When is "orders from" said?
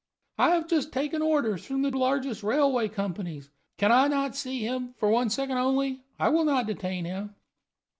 1.21-1.83